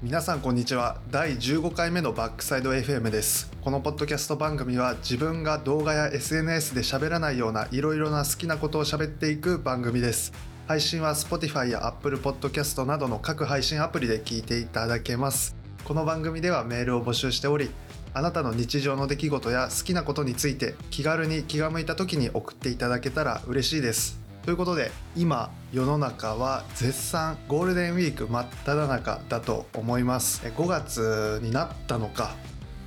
[0.00, 1.00] 皆さんこんにちは。
[1.10, 3.50] 第15回目のバックサイド FM です。
[3.64, 10.32] このポッドキャスト番組は自分が動画や SNS で喋らないようないろいろな好きなことを喋っていく番組です。
[10.68, 15.56] 配信は Spotify や Apple Podcast などの各配信アプリで聞いていただけます。
[15.82, 17.68] この番組ではメールを募集しており
[18.14, 24.27] あなたの日常の出来事や好きなことについて気軽に気が向いた時に送っていただけたら嬉しいです。
[24.48, 30.40] ということで今世の中は絶賛ゴールデンウィーク真っ只中だと思います。
[30.42, 32.34] 5月になったのか。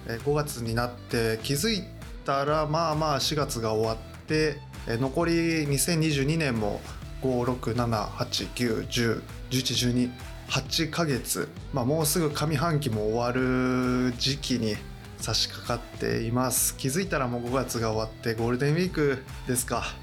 [0.08, 1.84] 5月になって気づい
[2.26, 6.82] たらまあまあ4月が終わって残り2022年も
[7.22, 10.10] 56789101112
[10.50, 14.78] 8ヶ月、まあ、もうすぐ上半期も終わる時期に
[15.20, 16.76] 差し掛かっています。
[16.76, 20.01] 気づいたらもう5月が終わってゴールデンウィークですか。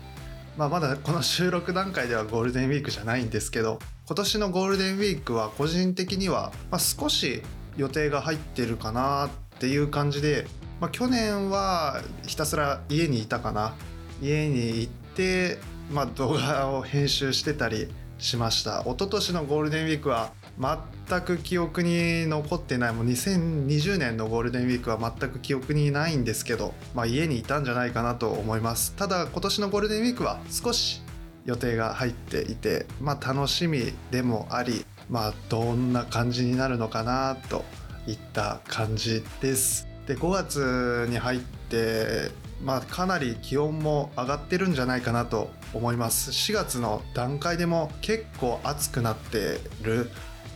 [0.59, 7.42] まあ、まだこの収録段階ではゴールデンウィークじゃないんですけど今年のゴールデンウィークは個人的には、ま少し
[7.77, 10.47] 予定が入ってるかなっていう感じで、
[10.81, 13.75] まあ、去年はひたすら家にいたかな。
[14.20, 15.59] 家に行って、
[15.92, 18.81] まあ、動画を編集してたりしました。
[18.81, 22.92] 一昨年のゴールデンウィークは全く記憶に残ってない。
[22.92, 28.92] もう2020年のゴールデンウィークは全く記憶にないんですけど、まあ、家にいたんじゃないかなと思います。
[28.97, 31.00] ただ今年のゴールデンウィークは少し
[31.45, 37.65] 予定が入っていて、まあ、楽しみでもあり、まあ、どんな感じになるのかなと
[38.06, 39.87] いった感じです。
[40.06, 42.31] で5月に入って
[42.62, 46.31] まあ、かなり気温も上がってるんじゃないかなと思います。
[46.31, 50.11] 4月の段階でも結構暑くなってる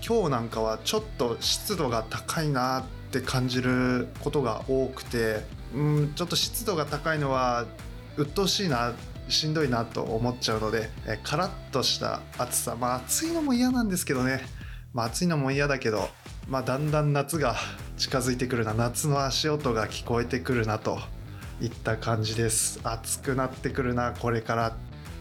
[0.05, 5.45] 今日なんかはちょっと湿度が高いなって感じることが多くて
[5.75, 7.67] うんちょっと湿度が高いのは
[8.17, 8.95] 鬱陶しいな
[9.29, 12.77] しんどいなと思っちゃうのでえカラッとした暑さ。
[12.79, 14.43] まあ暑いのも嫌なんですけどね、
[14.93, 16.09] まあ、暑いのも嫌だけど、
[16.49, 17.57] まあ、だんだん夏が
[17.97, 18.75] 近づいてくるな。
[18.75, 20.99] 夏の足音が聞こえてくるなと
[21.61, 22.81] いった感じです。
[22.83, 24.77] 暑くなってくるなこれから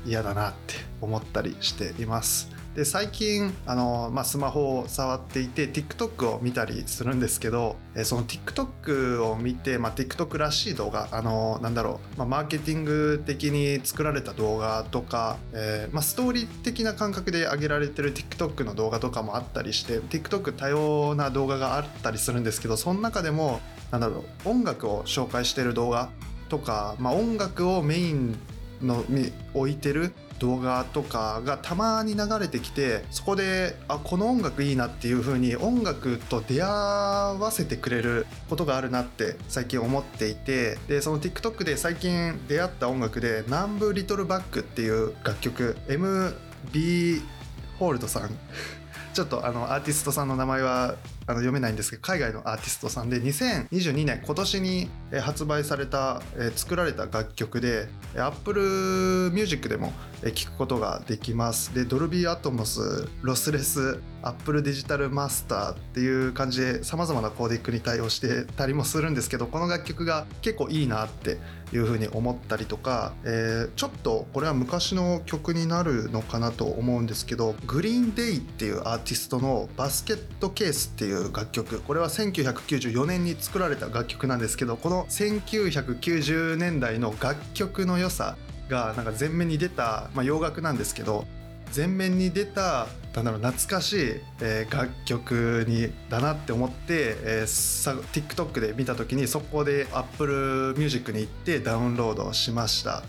[0.05, 2.50] 嫌だなって思ったりしています。
[2.75, 23.59] で最近あの、まあ、スマホを触っていて TikTok を見たりするんですけどその TikTok を見て、まあ、TikTok らしい動画あのなんだろう、まあ、マーケティング的に作られた動画とか、えーまあ、ストーリー的な感覚で上げられてる TikTok の動画とかもあったりして TikTok 多様な動画があったりするんですけどその中でも
[23.91, 26.09] なんだろう音楽を紹介してる動画
[26.47, 28.37] とか、まあ、音楽をメイン
[28.83, 29.03] の
[29.53, 36.67] 置いてる動画とかがたまに流れてきてそこであこの音楽いいなっていう風に音楽と出会
[37.37, 47.21] わせてくれることがあるなって最近思っていてでその TikTok で最近出会った音楽で「南部リトルバック」っていう楽曲 MB
[47.77, 48.29] ホールドさん。
[49.13, 50.95] ちょっとあのアーティストさんの名前は
[51.31, 54.89] あの読めないんですけど海外のアーティストさんで2022年今年に
[55.21, 56.21] 発売された、
[56.55, 59.93] 作られた楽曲で Apple Music でも
[60.35, 61.73] 聴くことができます。
[61.73, 71.37] でドルビーアトモスロスレスアップルデジタルマスターっていう感じでさまざまなコーディックに対応してたりもするんですけどこの楽曲が結構いいなって
[71.73, 88.37] いうふうに思ったりとか、えー、ちょっとこれは昔の曲になるのかなと思うんですけどグリーンデイっていうアーティストのバスケットケースっていう楽曲これは1994年に作られた楽曲なんですけどこの1990年代の楽曲の良さ
[88.69, 91.25] がなんか前面に出た、まあ、洋楽なんですけど
[91.75, 103.03] 前面に出たなんだろう懐かしい、え、楽曲にだなって思って、え、TikTok で見た時にそこで Apple Music に行ってダウンロードしました。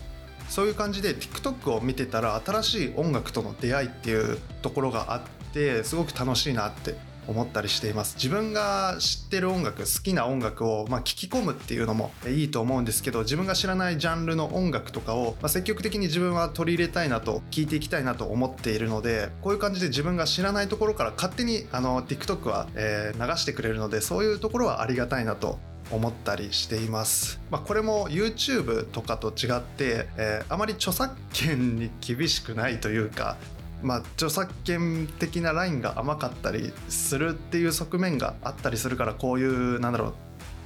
[0.49, 5.21] そういう感じで TikTok を見てたら新しい音楽との出会いっていうところがあっ
[5.53, 6.95] てすごく楽しいなって
[7.27, 8.15] 思ったりしています。
[8.15, 25.59] 自分が知ってる音楽好きな音楽を、まあ、聞き込むっていうのもいいと思うんですけど自分が知らないジャンルの音楽とかを、まあ、積極的に自分は取り入れたいなと聞いていきたいなと思っているのでこういう感じで自分が知らないところから勝手にあの TikTok は、えー、流してくれるのでそういうところはありがたいなと
[25.91, 33.37] 思ったりしています、まあ、これも YouTube とかと違って、えー、あまり著作権に厳しくないというか
[33.83, 40.13] まあ、著作権的なラインが甘かったりするっていう側面があったりするからこういうなんだろう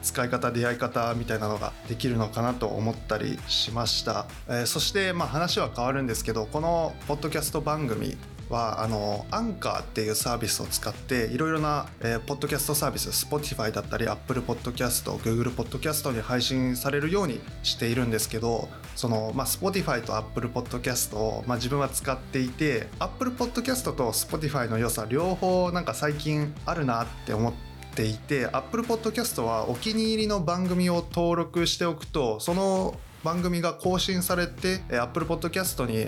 [0.04, 8.16] 使い方出会い方みたいなのができるのかなと思ったりしました、えー、そしてまあ話は変わるんですけどこのポッドキャスト番組
[8.50, 24.70] はあのアンカーっていうサービスを使っていろいろな、えー、ポッドキャストサービス Spotify だったり Apple Podcast Google Podcast に配信されるようにしているんですけどその、まあ、Spotify と Apple Podcast を、まあ、自分は使っていて Apple Podcast と Spotify
[24.70, 27.54] の良さ両方なんか最近あるなって思っ
[27.96, 36.08] ていて Apple Podcast はお気に入りの番組を登録しておくとその番組が更新されて Apple Podcast に、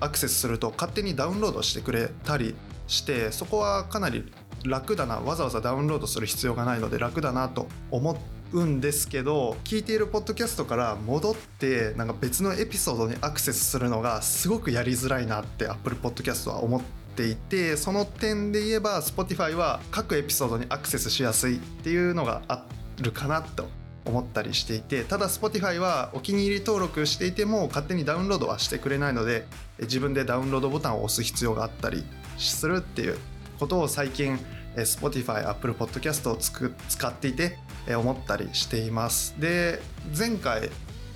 [0.00, 2.54] アクセスすると勝手にダウンロードしてくれたり
[2.86, 4.30] してそこはかなり
[4.66, 8.18] 楽だなわざわざダウンロードする必要がないので楽だなと思
[8.52, 16.82] うんですけど聞いているポッドキャストから戻ってなんか別のエピソードにアクセスするのがすごくやりづらいなって Apple Podcast は思っ
[17.16, 22.66] ていてその点で言えば Spotify は各エピソードにアクセスしやすいっていうのがあ
[23.00, 23.78] るかなと
[24.08, 29.46] 思ったりしていてただ Spotify はお気に入り登録していても勝手にダウンロードはしてくれないので
[29.80, 32.02] 自分でダウンロードボタンを押す必要があったり
[32.38, 33.18] するっていう
[33.58, 34.38] ことを最近
[34.76, 37.58] Spotify、Apple Podcast をつく使っていて
[37.88, 39.34] 思ったりしています。
[39.38, 39.80] で
[40.16, 40.70] 前回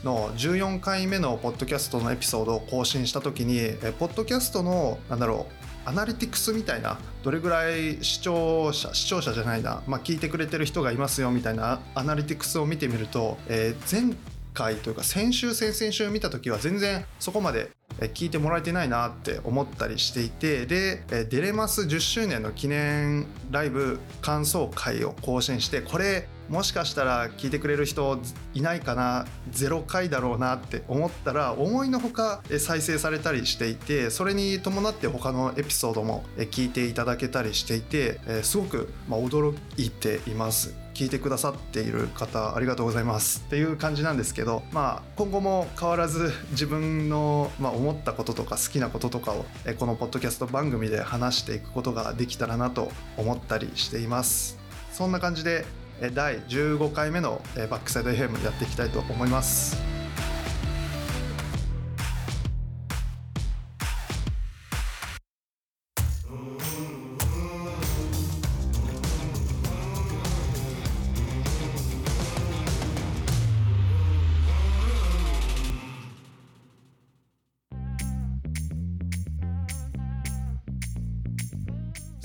[0.05, 3.61] の14回目のポッドキャストのエピソードを更新した時に
[3.99, 14.15] ポッドキャストのなんだろうアナリティクスみたいなどれぐらい視聴者視聴者じゃないな、まあ、聞いてくれてる人がいますよみたいなアナリティクスを見てみると、えー、前
[14.55, 17.71] 回というか先週先々週見た時は全然そこまで
[18.15, 28.21] 聞いてもらえてないなって思ったりしていてで「デレマス10周年の記念ライブ感想会」を更新してこれもしかしたら聞いてくれる人
[28.53, 40.75] いないかな0回だろうなって思ったら思いのほか再生されたりしていてそれに伴って他のエピソードも聞いていただけたりしていてすごく驚いています。
[40.93, 43.43] 聞いてくださっている方ありがとうございます。
[43.47, 49.47] っていう感じなんですけどまあ今後も変わらず自分の、まあ、思ったこととか好きなこととかを
[49.79, 54.59] このポッドキャスト番組で話していくことができたらなと思ったりしています。
[54.93, 55.65] そんな感じで
[56.11, 57.41] 第15回目の
[57.71, 60.02] バックサイド FM やっていきたいと思います。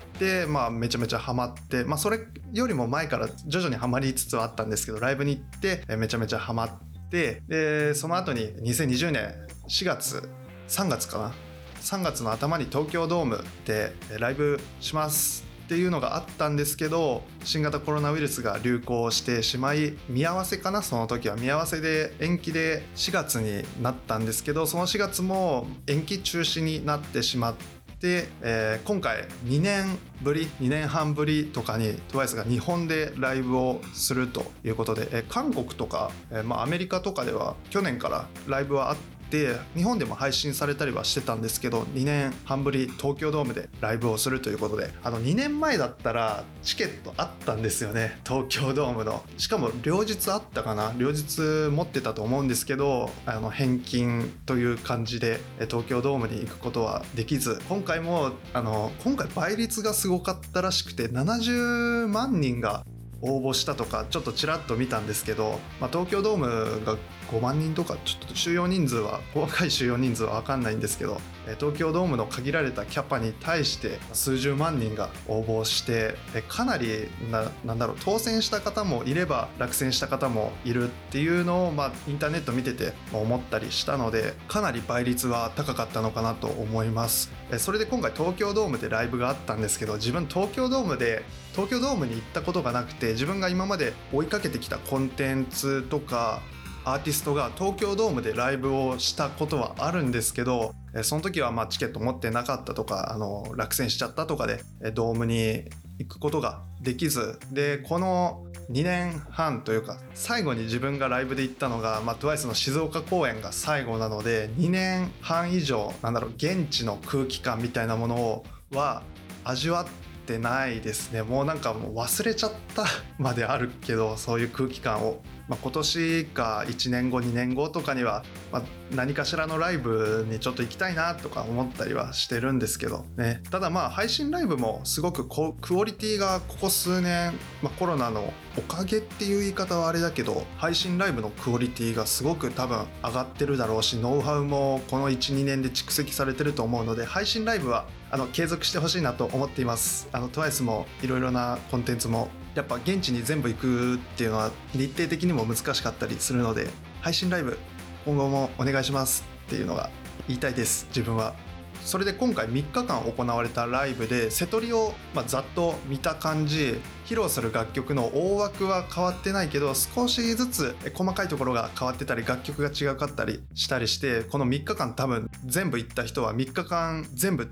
[0.46, 2.20] まあ、めちゃめちゃハマって、まあ、それ
[2.52, 9.34] よりも前から徐々にはまりつつはあったんですけどライブに行ってめちゃめちゃハマっててでその後に2020年
[9.68, 10.28] 4月
[10.68, 11.34] 3月かな
[11.80, 20.82] ？3月の頭に東京ドームでライブしますっていうのがあったんですけど新型コロナウイルスが流行してしまい見合わせかな？
[20.82, 21.36] その時は。
[21.36, 49.24] 見合わせで延期で4月になったんですけどその4月も延期中止になってしまって、えー、今回2年ぶり2年半ぶりとかに TWICE が日本でライブをするということで、えー、韓国とか、えーまあ、アメリカとかでは去年からライブはあっててて日本でも配信されたりはしてたんですけど2年半ぶり東京ドームでライブをするということであの2年前だったらチケットあったんですよね東京ドームの。
[49.38, 62.84] しかも両日あったかな両日持ってたと思うんですけどあの返金という感じで東京ドームに行くことはできず今回もあの今回倍率がすごかったらしくて70万人が
[63.22, 66.96] 応募したとかちょっとちらっと見たんですけど、まあ、東京ドームが
[67.30, 71.20] 5万人とかちょっと収容人数は細かい収容人数は分かんないんですけど
[71.58, 76.14] 東京ドームの限られたキャパに対して数十万人が応募して
[76.48, 87.30] かなりななんだろう当選した方もいれば落選した方もいるっていうのを、まあ、インターネット見てて思ったりしたのでかなり倍率は高かったのかなと思います。
[87.58, 91.22] それで今回東京ドームでライブがあったんですけど自分東京ドームで
[91.52, 96.40] 東京ドームに行ったことがなくて自分が今まで追いかけてきたコンテンツとか
[96.84, 104.62] アーティストが東京ドームでライブをしたことはあるんですけどその時はまチケット持ってなかったとかあの落選しちゃったとかで
[104.92, 105.64] ドームに
[105.98, 119.02] 行くことができずでこの2年半というか最後に自分がライブで行ったのが、まあ、TWICE の静岡公演が最後なので2年半以上なんだろう現地の空気感みたいなものをは
[119.44, 119.86] 味わっ
[120.26, 121.22] てないですね。
[121.22, 122.84] もうなんかもう忘れちゃった
[123.18, 125.22] まであるけどそういう空気感を。
[125.48, 128.62] まあ、今年か1年後2年後とかには、まあ、
[128.94, 133.42] 何かしらのライブにちょっと行きたいなとか思ったりはしてるんですけどね。
[133.50, 150.06] ただまあ配信ライブもすごくクオリティがここ数年、まあ、コロナのおかげっていう言い方はあれだけど配信ライブのクオリティがすごく多分上がってるだろうしノウハウもこの12年で蓄積されてると思うので配信ライブはあの継続してほしいなと思っています。
[150.12, 156.68] あの TWICE もいろいろなコンテンツもやっぱ現地に全部行くっていうのは日程的にも難しかったりするので
[157.00, 157.58] 配信ライブ
[158.04, 159.88] 今後もお願いしますっていうのが
[160.28, 161.51] 言いたいです自分は。
[161.84, 177.46] それで今回3日間行われたライブで瀬戸りを、まあ、ざっと見た感じ披露する楽曲の大枠は変わってないけど少しずつ細かいところが変わってたり楽曲が違かったりしたりしてこの3日間多分全部行った人は3日間全部違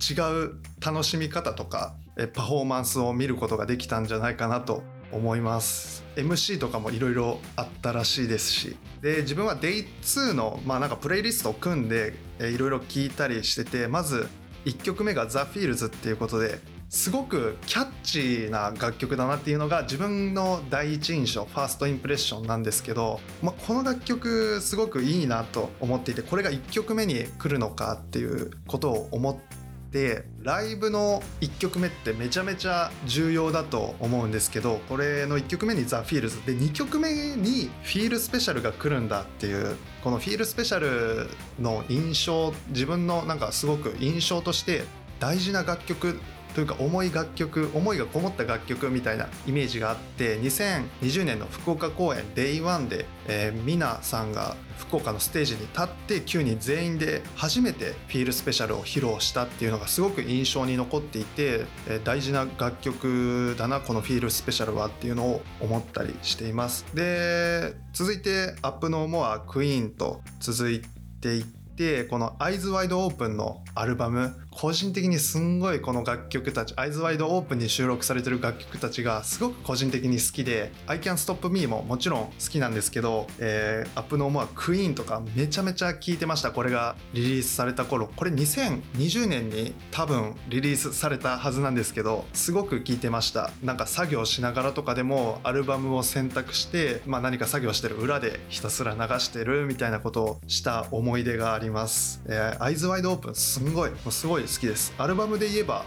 [0.45, 1.95] う楽しみ方とか
[2.33, 6.05] パフォーマンスを見ることができたんじゃないかなと思います。
[6.17, 8.77] MC とかもいろいろあったらしいですし。
[9.01, 14.29] で自分は Day2 のまあなんかプレイリストを組んでいろいろ聞いたりしててまず
[14.67, 16.59] 1曲目が The Feels っていうことで
[16.91, 29.60] すごくキャッチーな楽曲だなっていうのが自分の第一印象ファーストインプレッションなんですけど、まあ、この楽曲すごくいいなと思っていてこれが1曲目に来るのかっていうことを思って
[29.93, 41.29] でライブの1曲目ってめちゃめちゃ重要だと思うんですけどこれの1曲目に「The Feels で2曲目に「Feel Special」が来るんだっていうこの「フィールスペシャル」
[41.61, 44.85] の印象自分のなんかすごく印象として
[45.19, 46.21] 大事な楽曲
[46.55, 66.85] というか重い楽曲思いがこもった楽曲みたいなイメージがあって2020年の福岡公演 Day1 で、えー、ミナさんが福岡のステージに立って9人全員で初めてフィールスペシャルを披露したっていうのがすごく印象に残っていて、えー、大事な楽曲だなこのフィールスペシャルはっていうのを思ったりしています。
[66.95, 70.83] で続いてアップノーモアクイーンと続い
[71.21, 86.51] ていっててこの「アイズワイドオープン」のアルバム個人的にすんごいこの楽曲たち「アイズワイドオープン」に収録されてる楽曲たちがすごく個人的に好きで「I Can Stop Me」ももちろん好きなんですけど、えー、アップノーモアクイーンとかめちゃめちゃ聴いてました。
[86.51, 88.09] これがリリースされた頃。
[88.17, 93.51] これ2020年に多分リリースされたはずなんですけどすごく聴いてました。
[93.63, 104.95] なんか作業しながらとかでもアルバムを選択して、まあ、何か作業してる裏でひたすら流してるみたいなことをした思い出があります、えー、アイズワイドオープンすんごいすごい好きです。
[104.99, 105.85] アルバムで言えば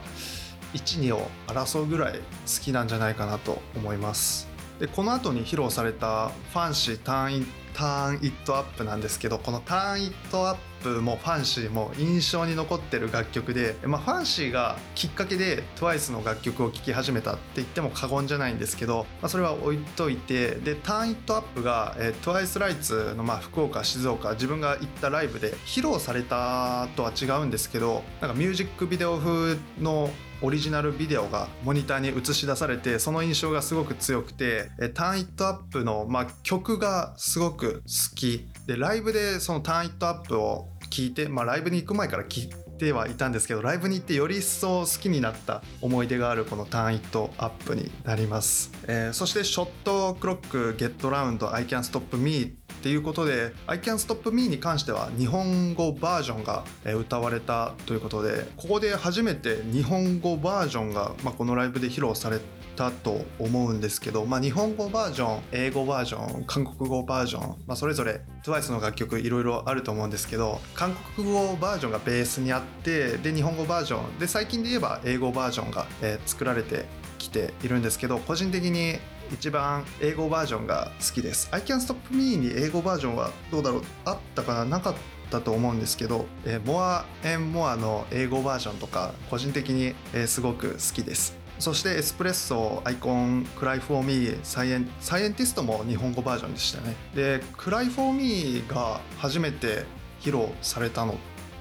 [0.74, 2.19] 12を争うぐらい好
[2.62, 4.52] きなんじゃないかなと思います。
[4.84, 30.10] でこの後に披露された「ファンシーターン・ターン・イット・アップ」なんですけどこの「ターン・イット・アップ」もファンシーも印象に残ってる楽曲で、まあ、ファンシーがきっかけで TWICE の楽曲を聴き始めたって言っても過言じゃないんですけど、まあ、それは置いといてでターンイットアップが、えー、TWICE ライツのまあ福岡静岡自分が行ったライブで披露されたとは違うんですけどなんかミュージックビデオ風の
[30.44, 38.46] オリジナルビデオがモニターに映し出されてその印象がすごく強くて「ターンイットアップの」まあ、曲がすごく好き。
[38.68, 56.66] でライブでその「ターンイットアップを聞いて、まあ、ライブに行く前から聞いてはいたんですけどライブに行ってより一層好きになった思い出があるこのターンイットアップになります、えー、そしてショットクロックゲットラウンド I can stop me っていうことで I can stop me に関しては日本語バージョンが
[57.00, 62.42] 歌われたということでここで初めて日本語バージョンが、まあ、このライブで披露され
[62.75, 76.84] たと思うんですけど、まあ、日本語バージョン英語バージョン韓国語バージョン、まあ、それぞれ TWICE の楽曲いろいろあると思うんですけど韓国語バージョンがベースにあってで日本語バージョンで最近で言えば英語バージョンが、えー、作られて
[77.18, 78.98] きているんですけど個人的に
[79.32, 81.50] 一番英語バージョンが好きです。
[81.51, 83.84] I Can Stop Me に英語バージョンはどうだろう？
[84.06, 84.65] あったかな？
[84.65, 84.96] なかっ
[85.30, 87.03] たと思うんですけど、えー、More
[87.36, 91.36] and More の英語バージョンとか個人的に、えー、すごく好きです。
[91.60, 96.96] そして Espresso ICON CRY FOR ME サイエン SCIENTIST も日本語バージョンでしたね。
[97.15, 99.86] で CRY FOR ME が初めて
[100.20, 101.15] 披露されたのっ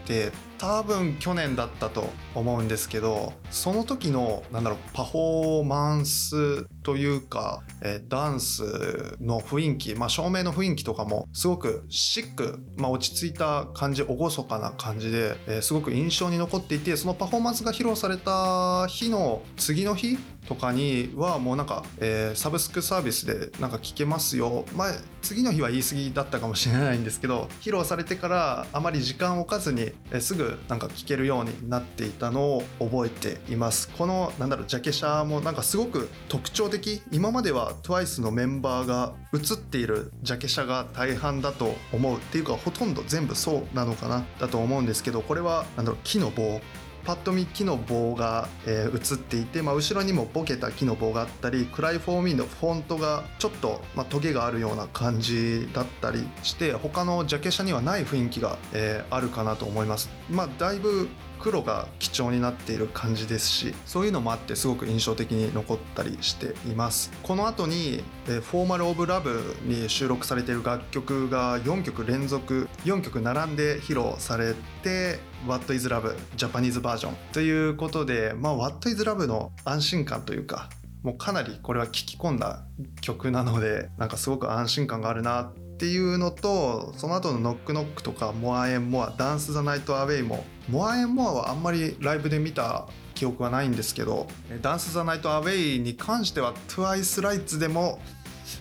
[0.07, 20.17] て多分去年だったと思うんですけどその時のなんだろうパフォーマンスというか、え、ダンスの雰囲気、まあ、照明の雰囲気とかもすごくシック、まあ、落ち着いた感じ厳かな感じで、え、すごく印象に残っていてそのパフォーマンスが披露された日の次の日
[20.47, 24.87] とかにはもうなんか、えー、サブスクサービスでなんか聞けますよ、ま、
[25.23, 33.89] 次の日は言い過ぎだったかもしれないんですけど披露されてからあまり時間を置かずに、えー、すぐなんか聞けるようになっていたのを覚えています。
[33.91, 37.03] このなんだろうジャケ写もなんかすごく特徴的。
[37.11, 46.61] 今までは TWICE のメンバーが写っているジャケ写が大半だと思うっていうかほとんど全部そうなのかなだと思うんですけどこれはなんだろう木の棒
[47.05, 60.11] パッと見木の棒が、えー、映っていて、まあ、後ろにもボケた木の棒があったりクライフォーミーのフォントがちょっと、まあ、トゲがあるような感じだったりして他のジャケ写にはない雰囲気が、えー、あるかなと思います。
[60.31, 61.09] まあ、だいぶ
[61.43, 67.11] 黒が基調になっている感じですしそういうのもあってすごく印象的に残ったりしています。
[67.23, 80.71] この後に「フォーマル・オブ・ラブ」に収録されている楽曲が4曲連続4曲並んで披露されて「What is Love」ジャパニーズバージョンということで、まあ、What is Love の安心感というか
[81.03, 82.65] もうかなりこれは聴き込んだ
[83.01, 94.27] 曲なのでなんかすごく安心感があるなっていうのとその後のノックノックとかモアエンモアダンス・ザ・ナイト・アウェイもモアエンモアはあんまりライブで見た記憶はないんですけど
[94.63, 98.01] ダンス・ザ・ナイト・アウェイに関しては TWICE ライツでも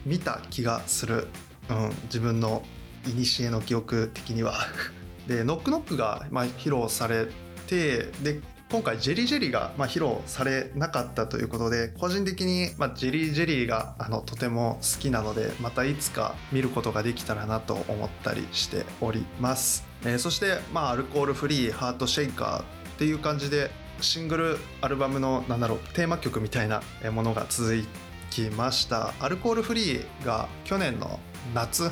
[0.05, 1.27] 見た気がする、
[1.69, 2.63] うん、自分の
[3.03, 4.53] 古の記憶的には。
[5.27, 7.27] でノックノックがまあ披露され
[7.67, 8.41] てで
[8.71, 22.63] 今回ジェリージェリーがまあ披露されなかったということで個人的にまあジェリージェリーがあのとても好きなのでまたいつか見ることができたらなと思ったりしております、えー、そしてまあアルコールフリーハートシェイカーっ
[22.97, 27.83] ていう感じでシングルアルバムのなんだろうテーマ曲みたいなものが続
[28.29, 29.13] きました。
[29.19, 31.19] アルコールフリーが去年の
[31.53, 31.91] 夏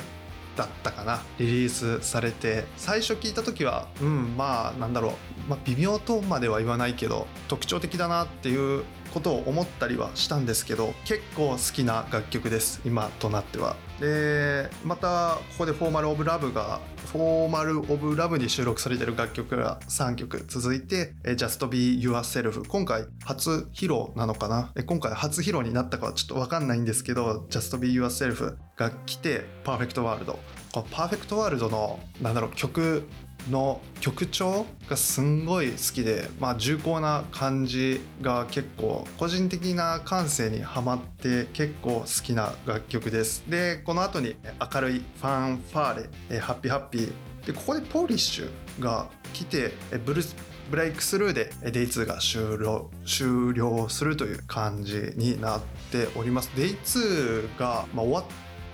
[0.56, 2.64] だったかなリリースされて。
[2.76, 5.10] 最初聞いた時はうんまあなんだろ
[5.46, 13.76] う、まあ、微妙とまでは言わないけど特徴的だなっていうことを思ったりはしたんですけど結構好きな楽曲です今となっては。
[14.00, 16.80] でまたここで「フォーマル・オブ・ラブ」が
[17.12, 24.72] 「フォーマル・オブ・ラブ」に収録されてる楽曲が3曲続いて「Just Be Yourself」今回初披露なのかな？
[24.86, 30.38] 今回初披露になったかはちょっと分かんないんですけど「Just Be Yourself」が来て「パーフェクト・ワールド」
[30.72, 33.02] このパーフェクトワールドのなんだろう曲
[33.48, 43.44] の曲調がすんごい好きで、まあ、重厚な感じが結構個人的な感性にはまって結構好きな楽曲です。
[43.48, 44.36] でこの後に
[44.74, 47.12] 明るいファンファーレハッピーハッピー。
[47.46, 49.72] でここで Polish が来て
[50.04, 50.36] ブルース
[50.70, 56.50] ブレイクスルーで Day2 が終了終了するという感じになっております。
[56.54, 58.24] Day2 が、まあ、終わっ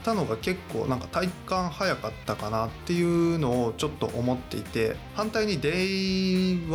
[0.06, 6.68] たのが結構なんか体感早かったかなっていうのをちょっと思っていて反対に Day1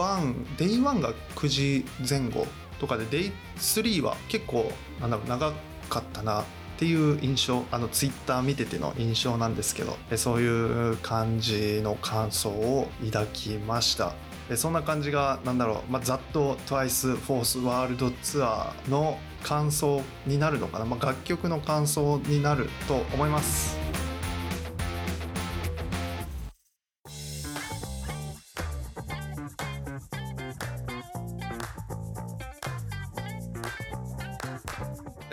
[0.57, 2.45] Day1 が9時前後
[2.79, 5.53] とかで Day3 は結構なんだろう長
[5.89, 6.43] かったなっ
[6.77, 14.13] ていう印象あのツイッター見てての印象なんですけどそういう感じの感想を抱きました。
[14.57, 23.77] そんな感じがなんだろう、まあ、ざっと TWICE フォースワールドツアーの感想になるのかな、まあ、楽曲の感想になると思います。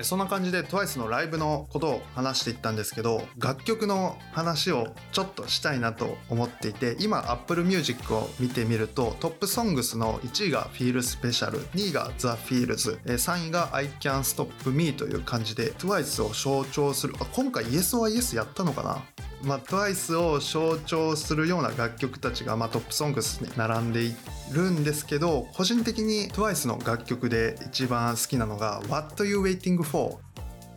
[0.02, 14.70] そんな感じで TWICE のライブのことを話していったんですけど楽曲の話をちょっとしたいなと思っていて今 Apple Music を見てみるとトップソングスの1位が Feel Special 2位が The Feels 3位が I Can Stop
[14.70, 19.02] Me という感じで TWICE を象徴するあ今回 Yes or Yes やったのかな？
[19.42, 24.14] まあ、TWICE を象徴するような楽曲たちが、まあ、トップソングスに並んでい
[24.52, 30.16] るんですけど個人的に TWICE の楽曲で一番好きなのが「What You Waiting For」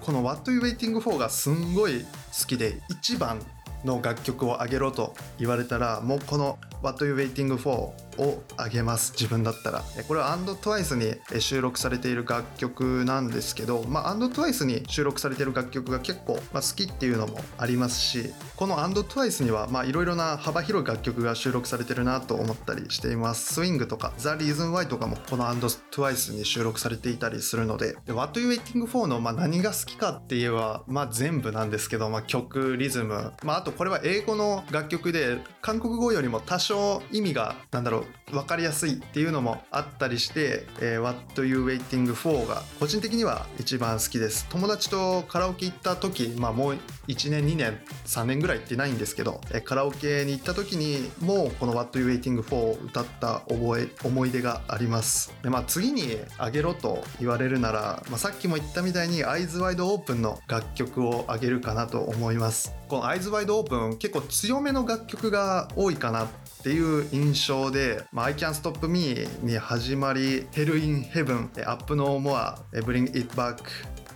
[0.02, 2.08] この「What You Waiting For」がすんごい好
[2.48, 3.40] きで1番
[3.84, 7.90] の楽曲を上げろと言われたらもうこの「What You Waiting For」
[8.22, 9.14] をあげます。
[9.14, 9.84] 自分だったら。
[10.08, 23.54] これは &TWICE に収録されている楽曲なんですけど、まあ、&TWICE に収録されている楽曲が結構、まあ、好きっていうのもありますしこの &TWICE にはいろいろな幅広い楽曲が収録されてるなと思ったりしています。
[23.56, 44.46] スイングとか The Reason Why とかもこの &TWICE に収録されていたりするのでで What You Waiting For の、まあ、何が好きかって言えば、まあ、全部なんですけど、まあ、曲リズム、まあ、あとこれは英語の楽曲で韓国語よりも多少意味がなんだろう分かりやすいっていうのもあったりして「え、What You Waiting For」が個人的には一番好きです。
[44.50, 55.34] 友達とカラオケ行った時、まあ、もう1年2年3年ぐらい行ってないんですけど、え、カラオケに行った時にもうこの「What You Waiting For」を歌った覚え思い出があります。
[55.44, 62.74] で、まあ、次にあげろと言われるなら、まあ、さっきも言ったみたいに「Eyes Wide Open」の楽曲をあげるかなと思います。
[62.88, 66.28] この「Eyes Wide Open」結構強めの楽曲が多いかなっ
[66.64, 73.58] ていう印象で「まあ、I Can't Stop Me」に始まり「Hell in Heaven」「Up No More」「Bring It Back」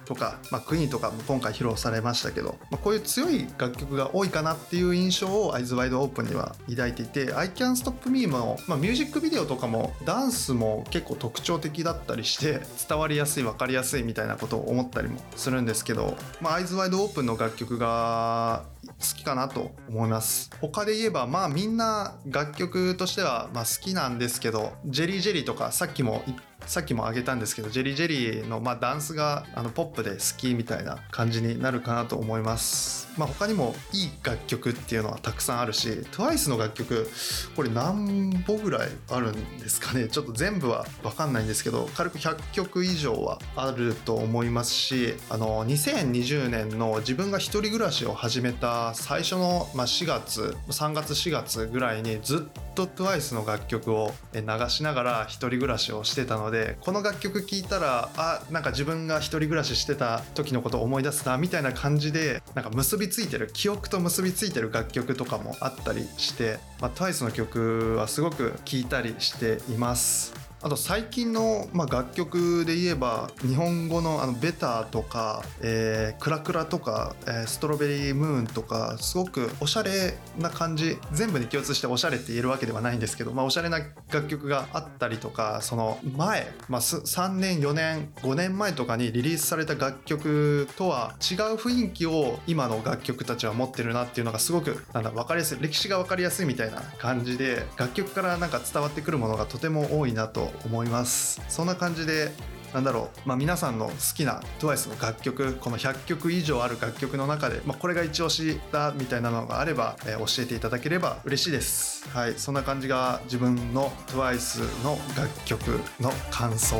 [0.05, 20.49] とか、まあ、クイーンとかも今回披露されましたけど、まあ、こういう強い楽曲が多いかなっていう印象を Eyes Wide Open には抱いていて I Can Stop Me も、まあ、ミュージックビデオとかもダンスも結構特徴的だったりして伝わりやすい分かりやすいみたいなことを思ったりもするんですけど、まあ、Eyes Wide Open の楽曲が好きかなと思います。
[20.61, 26.23] 他で言えばまあみんな楽曲としてはまあ好きなんですけどジェリージェリーとかさっきも
[26.65, 33.05] さっきも挙げたんですけどジェリージェリーのまあダンスがあのポップで好きみたいな感じになるかなと思います。
[33.17, 37.09] まあ他にもいい楽曲っていうのはたくさんあるし TWICE の楽曲
[37.55, 40.07] これ何本ぐらいあるんですかね？
[40.07, 70.44] ちょっと全部は分かんないんですけど軽く100曲以上はあると思いますしあの2020年の自分が一人暮らしを始めた最初の、まあ、4月3月4月ぐらいにずっと TWICE の楽曲を流しながら一人暮らしをしてたのでこの楽曲聴いたらあなんか自分が一人暮らししてた時のことを思い出すなみたいな感じでなんか結びついてる記憶と結びついてる楽曲とかもあったりして、まあ、TWICE の曲はすごく聴いたりしています。
[70.65, 83.77] あと最近の、まあ、楽曲で言えば日本語のあのベターとか、えー、クラクラとか、えー、ストロベリームーンとかすごくおしゃれな感じ全部に共通しておしゃれって言えるわけではないんですけど、まあ、おしゃれな
[84.11, 101.41] 楽曲があったりとかその前、まあ、3年4年5年前とかにリリースされた楽曲とは違う雰囲気を今の楽曲たちは持ってるなっていうのがすごくなんだ分かりやすい歴史が分かりやすいみたいな感じで楽曲からなんか伝わってくるものがとても多いなと思います。
[101.49, 102.31] そんな感じで
[102.75, 112.09] なんだろう、まあ、皆さんの好きな TWICE の楽曲この100曲以上ある楽曲の中で、まあ、これが一押しだみたいなのがあれば、えー、教えていただければ嬉しいです。
[112.09, 116.75] はいそんな感じが自分の TWICE の楽曲の感想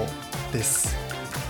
[0.51, 1.44] です。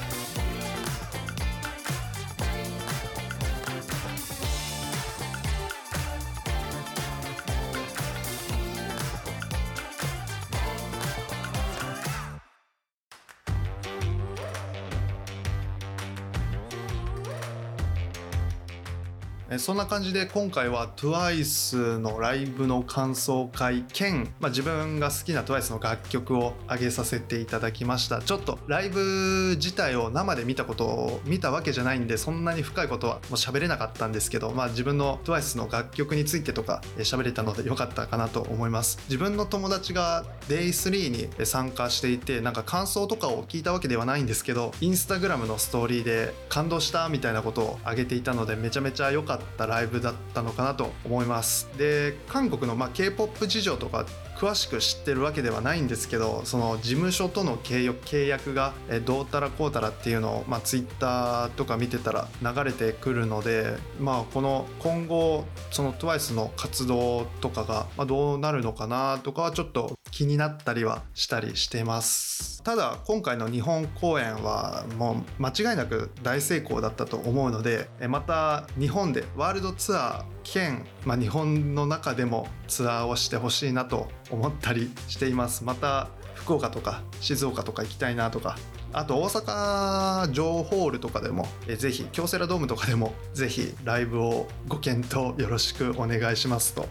[19.59, 28.21] そんな感じで今回は TWICE のライブの感想会兼、まあ、自分が好きな TWICE の楽曲を上げさせていただきました。
[28.21, 38.99] ちょっとライブ自体を生で見たことを見たわけじゃないんでそんなに深いことはもう喋れなかったんですけど、まあ、自分の TWICE の楽曲についてとか喋れたのでよかったかなと思います。
[39.07, 51.69] 自分の友達が Day3 に参加していてなんか感想とかを聞いたわけではないんですけどインスタグラムのストーリーで感動したみたいなことを上げていたのでめちゃめちゃ良かったったライブだったのかなと思います。
[51.77, 54.05] で韓国のま K-POP 事情とか
[54.37, 58.73] 詳しく知ってるわけではないんですけどその事務所との契約が
[59.05, 72.63] どうたらこうたらっていうのを、まあ、Twitter とか見てたら流れてくるので、まあ、この今後その TWICE の活動とかが、どうなるのかなとかはちょっと気になったりはしたりしてます。
[72.63, 85.65] ただ今回の日本公演はもう間違いなく大成功だったと思うのでまた日本でワールドツアー兼、まあ、日本の中でもツアーをしてほしいなと思ったりしています。
[85.65, 88.57] また福岡とか静岡とか行きたいなとか
[88.93, 96.87] あと大阪城ホールとかでもえぜひ京セラドームとかでもぜひライブをご検討よろしくお願いしますと。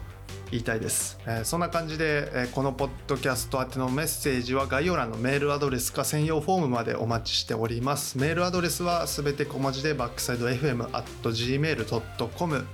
[0.55, 8.17] 言いたいです、えー、そんな感じで、えー、このポッドキャスト宛てのメッセージは概要欄のメールアドレスか専用フォームまでお待ちしております。
[8.17, 12.65] メールアドレスはすべて小文字でバックサイド FM at gmail.com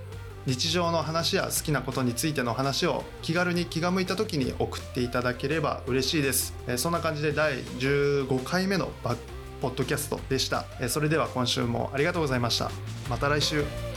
[0.46, 9.18] 日常の話や好きなことについての話を気軽に気が向いた時に送っていただければ嬉しいです、えーそんな感じで第15回目のバッ
[9.62, 12.72] ポッドキャストでした、えーそれでは今週もありがとうございました。
[13.08, 13.91] また来週。